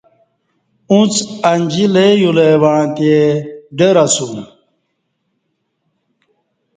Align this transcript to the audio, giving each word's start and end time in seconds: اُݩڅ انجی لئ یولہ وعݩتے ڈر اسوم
اُݩڅ 0.91 1.13
انجی 1.51 1.85
لئ 1.93 2.11
یولہ 2.21 2.47
وعݩتے 2.61 3.13
ڈر 3.77 3.95
اسوم 4.05 4.33